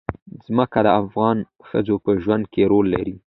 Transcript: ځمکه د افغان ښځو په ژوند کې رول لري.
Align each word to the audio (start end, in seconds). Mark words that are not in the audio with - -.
ځمکه 0.45 0.79
د 0.85 0.87
افغان 1.01 1.37
ښځو 1.67 1.95
په 2.03 2.11
ژوند 2.23 2.43
کې 2.53 2.69
رول 2.71 2.85
لري. 2.95 3.15